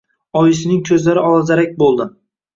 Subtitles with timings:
[0.39, 2.11] Oyisining ko‘zlari olazarak bo‘ldi